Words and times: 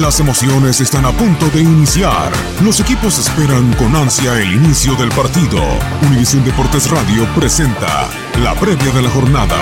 Las 0.00 0.18
emociones 0.18 0.80
están 0.80 1.04
a 1.04 1.12
punto 1.12 1.48
de 1.50 1.62
iniciar. 1.62 2.32
Los 2.64 2.80
equipos 2.80 3.16
esperan 3.16 3.72
con 3.74 3.94
ansia 3.94 4.34
el 4.42 4.52
inicio 4.52 4.96
del 4.96 5.08
partido. 5.10 5.62
Univisión 6.02 6.44
Deportes 6.44 6.90
Radio 6.90 7.24
presenta 7.36 8.08
la 8.42 8.54
previa 8.56 8.90
de 8.90 9.02
la 9.02 9.10
jornada. 9.10 9.56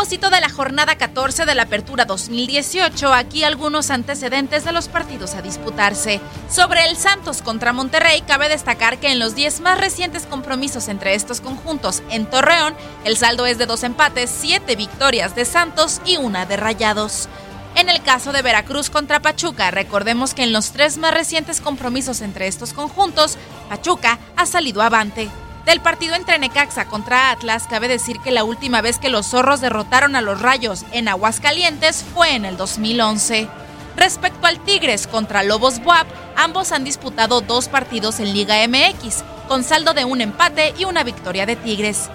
Propósito 0.00 0.30
de 0.30 0.40
la 0.40 0.48
jornada 0.48 0.96
14 0.96 1.44
de 1.44 1.54
la 1.54 1.64
Apertura 1.64 2.06
2018, 2.06 3.12
aquí 3.12 3.44
algunos 3.44 3.90
antecedentes 3.90 4.64
de 4.64 4.72
los 4.72 4.88
partidos 4.88 5.34
a 5.34 5.42
disputarse. 5.42 6.22
Sobre 6.48 6.88
el 6.88 6.96
Santos 6.96 7.42
contra 7.42 7.74
Monterrey, 7.74 8.22
cabe 8.22 8.48
destacar 8.48 8.96
que 8.96 9.12
en 9.12 9.18
los 9.18 9.34
10 9.34 9.60
más 9.60 9.78
recientes 9.78 10.24
compromisos 10.24 10.88
entre 10.88 11.14
estos 11.14 11.42
conjuntos 11.42 12.02
en 12.08 12.24
Torreón, 12.24 12.74
el 13.04 13.18
saldo 13.18 13.44
es 13.44 13.58
de 13.58 13.66
dos 13.66 13.82
empates, 13.82 14.34
7 14.40 14.74
victorias 14.74 15.34
de 15.34 15.44
Santos 15.44 16.00
y 16.06 16.16
una 16.16 16.46
de 16.46 16.56
Rayados. 16.56 17.28
En 17.74 17.90
el 17.90 18.02
caso 18.02 18.32
de 18.32 18.40
Veracruz 18.40 18.88
contra 18.88 19.20
Pachuca, 19.20 19.70
recordemos 19.70 20.32
que 20.32 20.44
en 20.44 20.54
los 20.54 20.70
tres 20.70 20.96
más 20.96 21.12
recientes 21.12 21.60
compromisos 21.60 22.22
entre 22.22 22.46
estos 22.46 22.72
conjuntos, 22.72 23.36
Pachuca 23.68 24.18
ha 24.34 24.46
salido 24.46 24.80
avante. 24.80 25.28
Del 25.70 25.80
partido 25.80 26.16
entre 26.16 26.36
Necaxa 26.36 26.86
contra 26.86 27.30
Atlas, 27.30 27.68
cabe 27.70 27.86
decir 27.86 28.18
que 28.18 28.32
la 28.32 28.42
última 28.42 28.80
vez 28.80 28.98
que 28.98 29.08
los 29.08 29.28
zorros 29.28 29.60
derrotaron 29.60 30.16
a 30.16 30.20
los 30.20 30.42
Rayos 30.42 30.84
en 30.90 31.06
Aguascalientes 31.06 32.04
fue 32.12 32.34
en 32.34 32.44
el 32.44 32.56
2011. 32.56 33.46
Respecto 33.94 34.48
al 34.48 34.58
Tigres 34.58 35.06
contra 35.06 35.44
Lobos 35.44 35.80
Buap, 35.80 36.08
ambos 36.34 36.72
han 36.72 36.82
disputado 36.82 37.40
dos 37.40 37.68
partidos 37.68 38.18
en 38.18 38.32
Liga 38.32 38.56
MX, 38.66 39.22
con 39.46 39.62
saldo 39.62 39.94
de 39.94 40.04
un 40.04 40.20
empate 40.20 40.74
y 40.76 40.86
una 40.86 41.04
victoria 41.04 41.46
de 41.46 41.54
Tigres. 41.54 42.10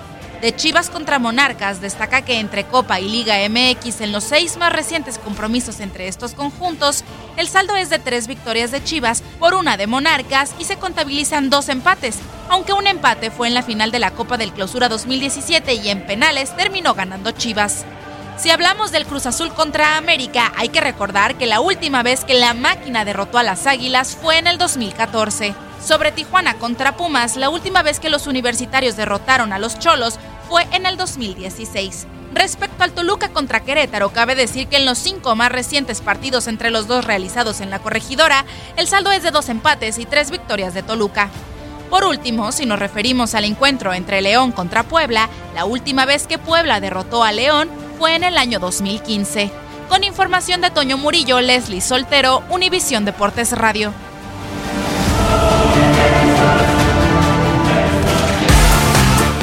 De 0.45 0.55
Chivas 0.55 0.91
contra 0.91 1.17
Monarcas, 1.17 1.81
destaca 1.81 2.21
que 2.21 2.39
entre 2.39 2.65
Copa 2.65 2.99
y 2.99 3.09
Liga 3.09 3.37
MX 3.49 4.01
en 4.01 4.11
los 4.11 4.25
seis 4.25 4.57
más 4.57 4.71
recientes 4.71 5.17
compromisos 5.17 5.79
entre 5.79 6.07
estos 6.07 6.35
conjuntos, 6.35 7.03
el 7.35 7.47
saldo 7.47 7.75
es 7.75 7.89
de 7.89 7.97
tres 7.97 8.27
victorias 8.27 8.69
de 8.69 8.83
Chivas 8.83 9.23
por 9.39 9.55
una 9.55 9.75
de 9.75 9.87
Monarcas 9.87 10.53
y 10.59 10.65
se 10.65 10.77
contabilizan 10.77 11.49
dos 11.49 11.67
empates, 11.67 12.19
aunque 12.47 12.73
un 12.73 12.85
empate 12.85 13.31
fue 13.31 13.47
en 13.47 13.55
la 13.55 13.63
final 13.63 13.89
de 13.89 13.97
la 13.97 14.11
Copa 14.11 14.37
del 14.37 14.53
Clausura 14.53 14.87
2017 14.87 15.73
y 15.73 15.89
en 15.89 16.05
penales 16.05 16.55
terminó 16.55 16.93
ganando 16.93 17.31
Chivas. 17.31 17.83
Si 18.37 18.51
hablamos 18.51 18.91
del 18.91 19.07
Cruz 19.07 19.25
Azul 19.25 19.51
contra 19.51 19.97
América, 19.97 20.53
hay 20.57 20.69
que 20.69 20.79
recordar 20.79 21.39
que 21.39 21.47
la 21.47 21.59
última 21.59 22.03
vez 22.03 22.23
que 22.23 22.35
la 22.35 22.53
máquina 22.53 23.03
derrotó 23.03 23.39
a 23.39 23.43
las 23.43 23.65
Águilas 23.65 24.15
fue 24.21 24.37
en 24.37 24.45
el 24.45 24.59
2014. 24.59 25.55
Sobre 25.85 26.11
Tijuana 26.11 26.55
contra 26.55 26.97
Pumas, 26.97 27.35
la 27.35 27.49
última 27.49 27.83
vez 27.83 27.99
que 27.99 28.09
los 28.09 28.27
universitarios 28.27 28.95
derrotaron 28.97 29.53
a 29.53 29.59
los 29.59 29.77
Cholos 29.77 30.19
fue 30.47 30.67
en 30.71 30.85
el 30.85 30.97
2016. 30.97 32.07
Respecto 32.33 32.83
al 32.83 32.91
Toluca 32.91 33.29
contra 33.29 33.61
Querétaro, 33.61 34.09
cabe 34.09 34.35
decir 34.35 34.67
que 34.67 34.77
en 34.77 34.85
los 34.85 34.97
cinco 34.97 35.35
más 35.35 35.51
recientes 35.51 36.01
partidos 36.01 36.47
entre 36.47 36.69
los 36.69 36.87
dos 36.87 37.05
realizados 37.05 37.61
en 37.61 37.69
la 37.69 37.79
corregidora, 37.79 38.45
el 38.75 38.87
saldo 38.87 39.11
es 39.11 39.23
de 39.23 39.31
dos 39.31 39.47
empates 39.49 39.97
y 39.99 40.05
tres 40.05 40.31
victorias 40.31 40.73
de 40.73 40.83
Toluca. 40.83 41.29
Por 41.89 42.03
último, 42.03 42.51
si 42.51 42.65
nos 42.65 42.79
referimos 42.79 43.35
al 43.35 43.45
encuentro 43.45 43.93
entre 43.93 44.21
León 44.21 44.51
contra 44.51 44.83
Puebla, 44.83 45.29
la 45.53 45.65
última 45.65 46.05
vez 46.05 46.27
que 46.27 46.37
Puebla 46.37 46.79
derrotó 46.79 47.23
a 47.23 47.31
León 47.31 47.69
fue 47.97 48.15
en 48.15 48.23
el 48.23 48.37
año 48.37 48.59
2015. 48.59 49.51
Con 49.87 50.03
información 50.03 50.61
de 50.61 50.71
Toño 50.71 50.97
Murillo, 50.97 51.41
Leslie 51.41 51.79
Soltero, 51.79 52.43
Univisión 52.49 53.05
Deportes 53.05 53.51
Radio. 53.51 53.93